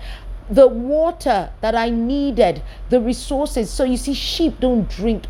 the 0.50 0.68
water 0.68 1.50
that 1.62 1.74
I 1.74 1.88
needed, 1.88 2.62
the 2.90 3.00
resources. 3.00 3.70
So 3.70 3.84
you 3.84 3.96
see, 3.96 4.12
sheep 4.12 4.60
don't 4.60 4.86
drink 4.90 5.24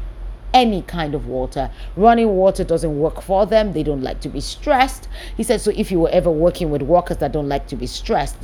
any 0.54 0.80
kind 0.82 1.14
of 1.14 1.26
water. 1.26 1.70
Running 1.96 2.28
water 2.28 2.64
doesn't 2.64 2.98
work 2.98 3.20
for 3.20 3.44
them. 3.44 3.72
They 3.72 3.82
don't 3.82 4.02
like 4.02 4.20
to 4.20 4.28
be 4.30 4.40
stressed. 4.40 5.08
He 5.36 5.42
said, 5.42 5.60
so 5.60 5.72
if 5.76 5.90
you 5.90 6.00
were 6.00 6.10
ever 6.10 6.30
working 6.30 6.70
with 6.70 6.80
workers 6.80 7.18
that 7.18 7.32
don't 7.32 7.48
like 7.48 7.66
to 7.66 7.76
be 7.76 7.86
stressed, 7.86 8.36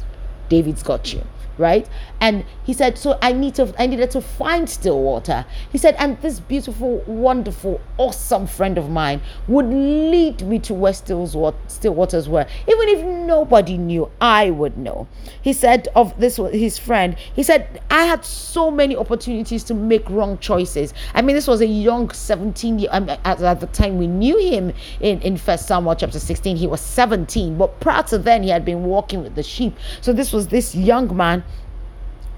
David's 0.50 0.82
got 0.82 1.14
you 1.14 1.22
right? 1.58 1.86
And 2.20 2.44
he 2.70 2.74
said 2.74 2.96
so 2.98 3.18
i 3.22 3.32
need 3.32 3.54
to 3.56 3.74
i 3.78 3.86
needed 3.86 4.10
to 4.12 4.20
find 4.20 4.68
still 4.68 5.02
water 5.02 5.44
he 5.72 5.78
said 5.78 5.96
and 5.98 6.20
this 6.20 6.38
beautiful 6.38 6.98
wonderful 7.06 7.80
awesome 7.98 8.46
friend 8.46 8.78
of 8.78 8.88
mine 8.88 9.20
would 9.48 9.66
lead 9.66 10.46
me 10.46 10.58
to 10.60 10.72
where 10.72 10.92
still, 10.92 11.26
still 11.66 11.94
waters 11.94 12.28
were 12.28 12.46
even 12.68 12.88
if 12.88 13.04
nobody 13.26 13.76
knew 13.76 14.08
i 14.20 14.50
would 14.50 14.76
know. 14.78 15.08
He 15.42 15.52
said 15.52 15.88
of 15.96 16.18
this 16.20 16.36
his 16.36 16.78
friend 16.78 17.16
he 17.34 17.42
said 17.42 17.82
i 17.90 18.04
had 18.04 18.24
so 18.24 18.70
many 18.70 18.94
opportunities 18.94 19.64
to 19.64 19.74
make 19.74 20.08
wrong 20.08 20.38
choices. 20.38 20.94
I 21.14 21.22
mean 21.22 21.34
this 21.34 21.48
was 21.48 21.60
a 21.60 21.66
young 21.66 22.10
17 22.10 22.78
year 22.78 22.90
um, 22.92 23.08
at, 23.08 23.26
at 23.26 23.60
the 23.60 23.66
time 23.66 23.98
we 23.98 24.06
knew 24.06 24.38
him 24.38 24.72
in 25.00 25.20
in 25.22 25.36
first 25.36 25.66
samuel 25.66 25.96
chapter 25.96 26.20
16 26.20 26.56
he 26.56 26.66
was 26.66 26.80
17 26.80 27.58
but 27.58 27.80
prior 27.80 28.02
to 28.04 28.18
then 28.18 28.42
he 28.42 28.50
had 28.50 28.64
been 28.64 28.84
walking 28.84 29.22
with 29.22 29.34
the 29.34 29.42
sheep. 29.42 29.76
So 30.02 30.12
this 30.12 30.32
was 30.32 30.39
this 30.48 30.74
young 30.74 31.16
man 31.16 31.44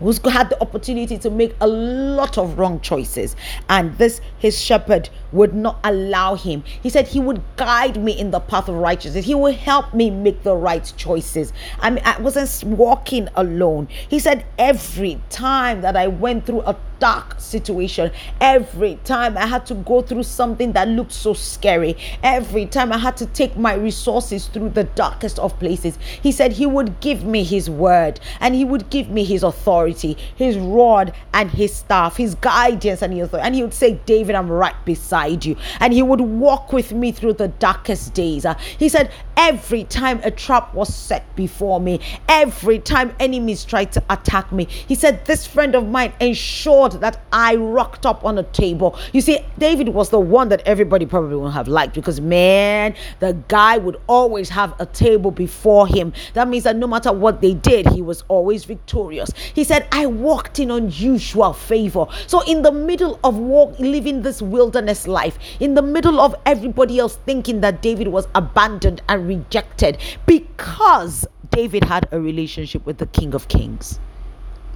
who's 0.01 0.19
had 0.19 0.51
the 0.51 0.61
opportunity 0.61 1.17
to 1.19 1.31
make 1.31 1.55
a 1.61 1.67
lot 1.67 2.37
of 2.37 2.59
wrong 2.59 2.81
choices. 2.81 3.37
And 3.69 3.97
this 3.99 4.21
his 4.39 4.61
shepherd 4.61 5.09
would 5.33 5.55
not 5.55 5.79
allow 5.85 6.35
him 6.35 6.63
he 6.83 6.89
said 6.89 7.09
he 7.09 7.21
would 7.21 7.43
guide 7.57 8.03
me 8.03 8.13
in 8.13 8.31
the 8.31 8.41
path 8.41 8.69
of 8.69 8.75
righteousness 8.75 9.25
he 9.25 9.35
would 9.35 9.55
help 9.55 9.93
me 9.95 10.11
make 10.11 10.43
the 10.43 10.55
right 10.55 10.93
choices 10.97 11.53
i 11.81 11.91
mean 11.91 12.03
i 12.05 12.21
wasn't 12.21 12.77
walking 12.77 13.29
alone 13.35 13.89
he 14.09 14.19
said 14.19 14.45
every 14.59 15.21
time 15.31 15.81
that 15.81 15.97
i 15.97 16.07
went 16.07 16.45
through 16.47 16.63
a 16.63 16.77
dark 17.03 17.35
situation. 17.41 18.13
Every 18.41 18.97
time 19.03 19.37
I 19.37 19.47
had 19.47 19.67
to 19.67 19.75
go 19.75 20.03
through 20.03 20.23
something 20.23 20.71
that 20.75 20.87
looked 20.87 21.11
so 21.11 21.35
scary, 21.35 21.97
every 22.23 22.65
time 22.65 22.93
I 22.93 22.99
had 22.99 23.17
to 23.17 23.27
take 23.27 23.57
my 23.57 23.75
resources 23.75 24.47
through 24.47 24.69
the 24.69 24.85
darkest 24.85 25.41
of 25.41 25.59
places, 25.59 25.99
He 26.23 26.31
said 26.31 26.53
He 26.53 26.65
would 26.65 27.01
give 27.01 27.25
me 27.25 27.43
His 27.43 27.69
word 27.69 28.21
and 28.39 28.55
He 28.55 28.65
would 28.65 28.89
give 28.89 29.09
me 29.09 29.25
His 29.25 29.43
authority, 29.43 30.17
His 30.37 30.57
rod 30.57 31.13
and 31.35 31.51
His 31.51 31.75
staff, 31.75 32.19
His 32.19 32.37
guidance 32.37 33.03
and 33.03 33.13
His 33.13 33.25
authority. 33.25 33.47
And 33.47 33.55
He 33.57 33.63
would 33.63 33.75
say, 33.75 33.99
David, 34.07 34.37
I'm 34.37 34.49
right 34.49 34.77
beside 34.85 35.22
you. 35.27 35.57
And 35.81 35.93
He 35.93 36.03
would 36.03 36.21
walk 36.21 36.73
with 36.73 36.93
me 36.93 37.13
through 37.13 37.35
the 37.35 37.49
darkest 37.49 38.15
days. 38.15 38.45
Uh, 38.45 38.55
he 38.79 38.89
said, 38.89 39.11
Every 39.37 39.85
time 39.85 40.21
a 40.23 40.31
trap 40.31 40.75
was 40.75 40.95
set 40.95 41.35
before 41.35 41.81
me, 41.81 42.01
every 42.29 42.79
time 42.79 43.15
enemies 43.19 43.65
tried 43.65 43.93
to 43.93 44.03
attack 44.11 44.53
me, 44.53 44.65
He 44.65 44.95
said, 44.95 45.25
This 45.25 45.47
friend 45.47 45.75
of 45.75 45.89
mine 45.89 46.13
ensured 46.21 46.93
that 47.01 47.23
I 47.33 47.57
rocked 47.57 48.07
up 48.07 48.25
on 48.25 48.39
a 48.39 48.43
table. 48.43 48.99
You 49.13 49.21
see, 49.21 49.41
David 49.59 49.89
was 49.89 50.11
the 50.11 50.21
one 50.21 50.49
that 50.51 50.63
everybody 50.67 51.07
probably 51.07 51.37
would 51.37 51.53
have 51.53 51.69
liked 51.69 51.95
because, 51.95 52.21
man, 52.21 52.95
the 53.21 53.37
guy 53.49 53.79
would 53.79 53.97
always 54.07 54.49
have 54.51 54.75
a 54.81 54.87
table 54.87 55.31
before 55.31 55.87
him. 55.87 56.13
That 56.35 56.49
means 56.49 56.65
that 56.65 56.77
no 56.77 56.87
matter 56.87 57.13
what 57.13 57.41
they 57.41 57.55
did, 57.55 57.87
he 57.89 58.03
was 58.03 58.23
always 58.29 58.65
victorious. 58.65 59.31
He 59.55 59.65
said, 59.65 59.87
I 59.93 60.07
walked 60.07 60.59
in 60.59 60.71
unusual 60.71 61.53
favor. 61.53 62.07
So, 62.27 62.41
in 62.43 62.63
the 62.63 62.73
middle 62.73 63.19
of 63.25 63.37
walk, 63.37 63.79
living 63.79 64.23
this 64.23 64.43
wilderness 64.43 65.07
life, 65.13 65.39
in 65.61 65.75
the 65.75 65.83
middle 65.83 66.21
of 66.21 66.35
everybody 66.45 66.99
else 66.99 67.17
thinking 67.25 67.61
that 67.61 67.83
David 67.83 68.09
was 68.09 68.27
abandoned 68.35 69.03
and 69.09 69.29
rejected 69.29 69.99
because 70.27 71.27
David 71.51 71.85
had 71.85 72.09
a 72.11 72.21
relationship 72.21 72.85
with 72.87 72.99
the 72.99 73.07
King 73.07 73.35
of 73.35 73.49
Kings. 73.49 74.01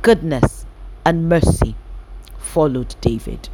Goodness 0.03 0.67
and 1.05 1.29
mercy 1.29 1.75
followed 2.39 2.95
David. 3.01 3.49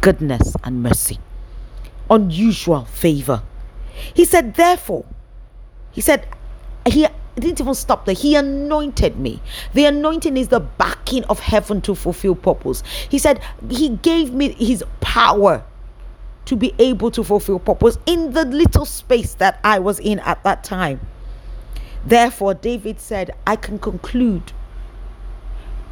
Goodness 0.00 0.54
and 0.64 0.82
mercy, 0.82 1.18
unusual 2.10 2.84
favor. 2.84 3.42
He 4.14 4.24
said, 4.24 4.54
therefore, 4.54 5.04
he 5.92 6.00
said, 6.00 6.26
he 6.86 7.06
didn't 7.40 7.60
even 7.60 7.74
stop 7.74 8.06
there. 8.06 8.14
He 8.14 8.34
anointed 8.34 9.18
me. 9.18 9.40
The 9.74 9.84
anointing 9.86 10.36
is 10.36 10.48
the 10.48 10.60
backing 10.60 11.24
of 11.24 11.40
heaven 11.40 11.80
to 11.82 11.94
fulfill 11.94 12.34
purpose. 12.34 12.82
He 13.08 13.18
said, 13.18 13.40
He 13.70 13.90
gave 13.90 14.32
me 14.32 14.52
His 14.52 14.84
power 15.00 15.64
to 16.46 16.56
be 16.56 16.74
able 16.78 17.10
to 17.10 17.22
fulfill 17.24 17.58
purpose 17.58 17.98
in 18.06 18.32
the 18.32 18.44
little 18.44 18.84
space 18.84 19.34
that 19.34 19.60
I 19.64 19.78
was 19.80 19.98
in 19.98 20.20
at 20.20 20.42
that 20.44 20.64
time. 20.64 21.00
Therefore, 22.04 22.54
David 22.54 23.00
said, 23.00 23.34
I 23.46 23.56
can 23.56 23.78
conclude 23.78 24.52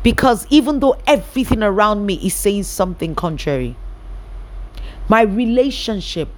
because 0.04 0.46
even 0.50 0.80
though 0.80 0.96
everything 1.06 1.62
around 1.62 2.06
me 2.06 2.14
is 2.14 2.34
saying 2.34 2.64
something 2.64 3.14
contrary, 3.14 3.74
my 5.08 5.22
relationship 5.22 6.28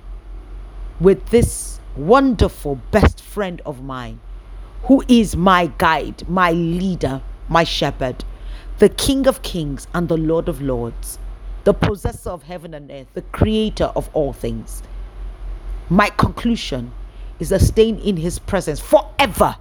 with 0.99 1.27
this 1.27 1.81
wonderful 1.97 2.77
best 2.91 3.21
friend 3.21 3.61
of 3.67 3.83
mine, 3.83 4.21
who 4.87 5.03
is 5.09 5.37
my 5.37 5.67
guide, 5.79 6.29
my 6.29 6.53
leader, 6.53 7.21
my 7.49 7.65
shepherd, 7.65 8.25
the 8.79 8.89
King 8.89 9.27
of 9.27 9.43
Kings 9.43 9.89
and 9.93 10.09
the 10.09 10.17
Lord 10.17 10.49
of 10.49 10.63
Lords, 10.63 11.19
the 11.65 11.75
possessor 11.75 12.31
of 12.31 12.45
heaven 12.45 12.73
and 12.73 12.91
earth, 12.91 13.09
the 13.15 13.23
creator 13.23 13.91
of 13.97 14.09
all 14.13 14.33
things. 14.33 14.85
My 15.91 16.11
conclusion 16.11 16.93
is 17.41 17.49
that 17.49 17.63
staying 17.63 17.99
in 18.01 18.17
his 18.17 18.39
presence 18.39 18.79
forever 18.79 19.57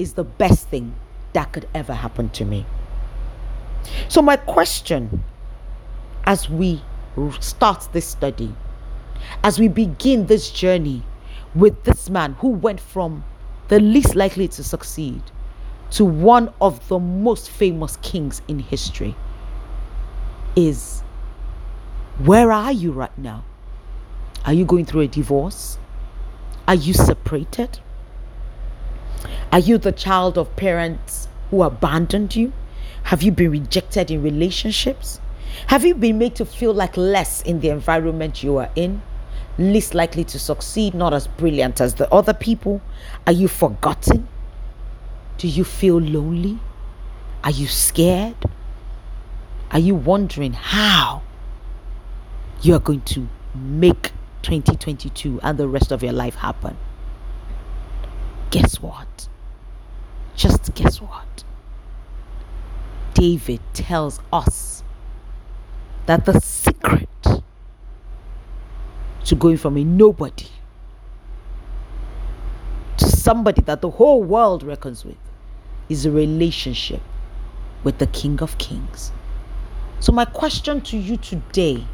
is 0.00 0.14
the 0.14 0.24
best 0.24 0.68
thing 0.68 0.94
that 1.32 1.52
could 1.52 1.68
ever 1.72 1.94
happen 1.94 2.28
to 2.30 2.44
me. 2.44 2.66
So, 4.08 4.20
my 4.20 4.36
question 4.36 5.22
as 6.24 6.50
we 6.50 6.82
start 7.38 7.88
this 7.92 8.06
study, 8.06 8.52
as 9.44 9.60
we 9.60 9.68
begin 9.68 10.26
this 10.26 10.50
journey 10.50 11.02
with 11.54 11.84
this 11.84 12.10
man 12.10 12.34
who 12.34 12.48
went 12.48 12.80
from 12.80 13.24
the 13.70 13.78
least 13.78 14.16
likely 14.16 14.48
to 14.48 14.64
succeed 14.64 15.22
to 15.92 16.04
one 16.04 16.52
of 16.60 16.88
the 16.88 16.98
most 16.98 17.48
famous 17.48 17.96
kings 18.02 18.42
in 18.48 18.58
history, 18.58 19.14
is 20.56 21.02
Where 22.18 22.50
are 22.50 22.72
you 22.72 22.90
right 22.90 23.16
now? 23.16 23.44
Are 24.44 24.52
you 24.52 24.64
going 24.64 24.86
through 24.86 25.02
a 25.02 25.06
divorce? 25.06 25.78
Are 26.66 26.74
you 26.74 26.92
separated? 26.92 27.78
Are 29.52 29.60
you 29.60 29.78
the 29.78 29.92
child 29.92 30.36
of 30.36 30.54
parents 30.56 31.28
who 31.50 31.62
abandoned 31.62 32.34
you? 32.34 32.52
Have 33.04 33.22
you 33.22 33.30
been 33.30 33.52
rejected 33.52 34.10
in 34.10 34.20
relationships? 34.20 35.20
Have 35.68 35.84
you 35.84 35.94
been 35.94 36.18
made 36.18 36.34
to 36.36 36.44
feel 36.44 36.74
like 36.74 36.96
less 36.96 37.40
in 37.42 37.60
the 37.60 37.68
environment 37.68 38.42
you 38.42 38.56
are 38.56 38.70
in? 38.74 39.02
Least 39.60 39.92
likely 39.92 40.24
to 40.24 40.38
succeed, 40.38 40.94
not 40.94 41.12
as 41.12 41.26
brilliant 41.26 41.82
as 41.82 41.92
the 41.92 42.10
other 42.10 42.32
people? 42.32 42.80
Are 43.26 43.32
you 43.34 43.46
forgotten? 43.46 44.26
Do 45.36 45.48
you 45.48 45.64
feel 45.64 45.98
lonely? 45.98 46.58
Are 47.44 47.50
you 47.50 47.66
scared? 47.66 48.36
Are 49.70 49.78
you 49.78 49.94
wondering 49.94 50.54
how 50.54 51.20
you 52.62 52.74
are 52.74 52.80
going 52.80 53.02
to 53.02 53.28
make 53.54 54.12
2022 54.44 55.40
and 55.42 55.58
the 55.58 55.68
rest 55.68 55.92
of 55.92 56.02
your 56.02 56.14
life 56.14 56.36
happen? 56.36 56.78
Guess 58.50 58.80
what? 58.80 59.28
Just 60.36 60.74
guess 60.74 61.02
what? 61.02 61.44
David 63.12 63.60
tells 63.74 64.20
us 64.32 64.82
that 66.06 66.24
the 66.24 66.40
secret 66.40 67.08
to 69.30 69.36
going 69.36 69.56
from 69.56 69.76
a 69.76 69.84
nobody 69.84 70.48
to 72.96 73.06
somebody 73.06 73.62
that 73.62 73.80
the 73.80 73.88
whole 73.88 74.20
world 74.20 74.64
reckons 74.64 75.04
with 75.04 75.16
is 75.88 76.04
a 76.04 76.10
relationship 76.10 77.00
with 77.84 77.98
the 77.98 78.08
King 78.08 78.42
of 78.42 78.58
Kings. 78.58 79.12
So, 80.00 80.10
my 80.10 80.24
question 80.24 80.80
to 80.80 80.96
you 80.96 81.16
today 81.16 81.86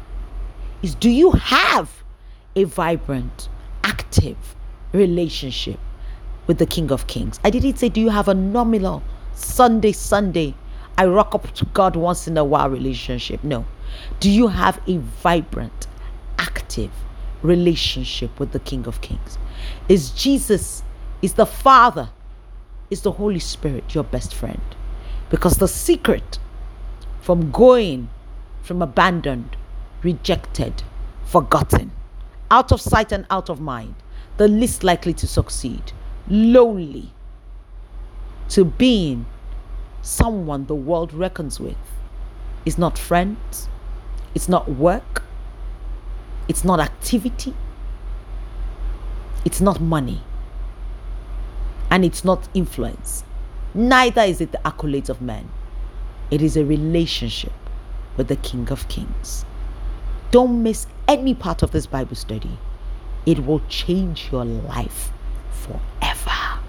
is 0.81 0.95
Do 0.95 1.11
you 1.11 1.29
have 1.33 2.03
a 2.55 2.63
vibrant, 2.63 3.49
active 3.83 4.55
relationship 4.91 5.79
with 6.47 6.57
the 6.57 6.65
King 6.65 6.91
of 6.91 7.05
Kings? 7.05 7.39
I 7.43 7.51
didn't 7.51 7.77
say, 7.77 7.87
Do 7.87 8.01
you 8.01 8.09
have 8.09 8.27
a 8.27 8.33
nominal 8.33 9.03
Sunday, 9.35 9.91
Sunday, 9.91 10.55
I 10.97 11.05
rock 11.05 11.35
up 11.35 11.53
to 11.53 11.65
God 11.65 11.95
once 11.95 12.27
in 12.27 12.35
a 12.35 12.43
while 12.43 12.71
relationship? 12.71 13.43
No. 13.43 13.63
Do 14.19 14.31
you 14.31 14.47
have 14.47 14.81
a 14.87 14.97
vibrant, 14.97 15.85
active 16.39 16.89
relationship 17.41 18.39
with 18.39 18.51
the 18.51 18.59
King 18.59 18.87
of 18.87 19.01
Kings? 19.01 19.37
Is 19.89 20.11
Jesus, 20.11 20.83
is 21.21 21.33
the 21.33 21.45
Father, 21.45 22.09
is 22.89 23.01
the 23.01 23.11
Holy 23.11 23.39
Spirit 23.39 23.93
your 23.93 24.03
best 24.03 24.33
friend? 24.33 24.61
Because 25.29 25.57
the 25.57 25.67
secret 25.67 26.39
from 27.21 27.51
going 27.51 28.09
from 28.61 28.81
abandoned, 28.81 29.55
rejected, 30.03 30.83
forgotten, 31.25 31.91
out 32.51 32.71
of 32.71 32.81
sight 32.81 33.11
and 33.11 33.25
out 33.29 33.49
of 33.49 33.61
mind, 33.61 33.95
the 34.35 34.47
least 34.47 34.83
likely 34.83 35.13
to 35.13 35.27
succeed, 35.27 35.93
lonely, 36.27 37.11
to 38.49 38.65
being 38.65 39.25
someone 40.01 40.65
the 40.65 40.75
world 40.75 41.13
reckons 41.13 41.59
with 41.59 41.77
is 42.65 42.77
not 42.77 42.97
friends, 42.97 43.69
it's 44.35 44.49
not 44.49 44.69
work, 44.69 45.23
it's 46.47 46.63
not 46.63 46.79
activity, 46.79 47.53
it's 49.45 49.61
not 49.61 49.81
money, 49.81 50.21
and 51.89 52.03
it's 52.05 52.23
not 52.23 52.47
influence. 52.53 53.23
Neither 53.73 54.21
is 54.21 54.41
it 54.41 54.51
the 54.51 54.59
accolades 54.59 55.09
of 55.09 55.21
men. 55.21 55.49
It 56.31 56.41
is 56.41 56.57
a 56.57 56.65
relationship 56.65 57.53
with 58.17 58.27
the 58.27 58.35
King 58.37 58.69
of 58.69 58.87
Kings. 58.87 59.45
Don't 60.31 60.63
miss 60.63 60.87
any 61.07 61.33
part 61.33 61.63
of 61.63 61.71
this 61.71 61.85
Bible 61.85 62.15
study. 62.15 62.57
It 63.25 63.45
will 63.45 63.61
change 63.69 64.29
your 64.31 64.45
life 64.45 65.11
forever. 65.51 66.59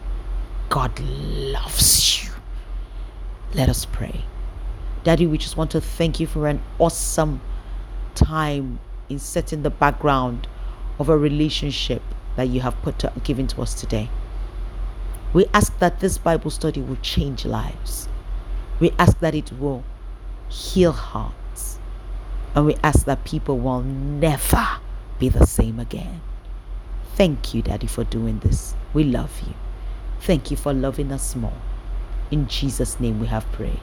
God 0.69 0.99
loves 1.01 2.23
you. 2.23 2.31
Let 3.55 3.69
us 3.69 3.85
pray. 3.85 4.25
Daddy, 5.03 5.27
we 5.27 5.39
just 5.39 5.57
want 5.57 5.71
to 5.71 5.81
thank 5.81 6.21
you 6.21 6.27
for 6.27 6.49
an 6.49 6.61
awesome 6.79 7.41
time 8.15 8.79
in 9.09 9.19
setting 9.19 9.63
the 9.63 9.71
background 9.71 10.47
of 10.99 11.09
a 11.09 11.17
relationship 11.17 12.03
that 12.37 12.49
you 12.49 12.61
have 12.61 12.81
put 12.83 12.99
to, 13.01 13.13
given 13.25 13.47
to 13.49 13.63
us 13.63 13.75
today. 13.75 14.09
We 15.33 15.47
ask 15.53 15.79
that 15.79 16.01
this 16.01 16.19
Bible 16.19 16.51
study 16.51 16.81
will 16.81 16.97
change 16.97 17.45
lives. 17.45 18.09
We 18.81 18.93
ask 18.99 19.19
that 19.21 19.35
it 19.35 19.53
will 19.59 19.85
heal 20.49 20.93
hearts. 20.93 21.79
And 22.55 22.67
we 22.67 22.77
ask 22.83 23.05
that 23.05 23.25
people 23.25 23.59
will 23.59 23.83
never 23.83 24.67
be 25.19 25.29
the 25.29 25.47
same 25.47 25.79
again. 25.79 26.21
Thank 27.15 27.53
you, 27.53 27.63
Daddy, 27.63 27.87
for 27.87 28.05
doing 28.05 28.39
this. 28.39 28.75
We 28.95 29.05
love 29.05 29.41
you. 29.47 29.55
Thank 30.21 30.51
you 30.51 30.57
for 30.57 30.73
loving 30.73 31.13
us 31.13 31.37
more. 31.37 31.53
In 32.31 32.47
Jesus' 32.47 32.99
name 33.01 33.21
we 33.21 33.27
have 33.27 33.51
prayed. 33.53 33.81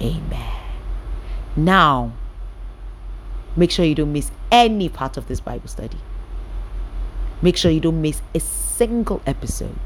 Amen. 0.00 0.56
Now, 1.56 2.12
make 3.56 3.70
sure 3.70 3.84
you 3.84 3.94
don't 3.94 4.12
miss 4.12 4.30
any 4.50 4.88
part 4.88 5.16
of 5.16 5.28
this 5.28 5.40
Bible 5.40 5.68
study. 5.68 5.98
Make 7.42 7.56
sure 7.56 7.70
you 7.70 7.80
don't 7.80 8.02
miss 8.02 8.20
a 8.34 8.40
single 8.40 9.22
episode. 9.26 9.78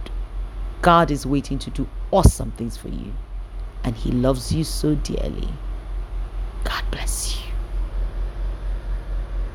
God 0.83 1.11
is 1.11 1.25
waiting 1.25 1.59
to 1.61 1.71
do 1.71 1.89
awesome 2.11 2.51
things 2.53 2.77
for 2.77 2.89
you, 2.89 3.13
and 3.83 3.95
He 3.97 4.11
loves 4.11 4.53
you 4.53 4.65
so 4.65 4.95
dearly. 4.97 5.49
God 6.65 6.85
bless 6.91 7.37
you. 7.37 7.54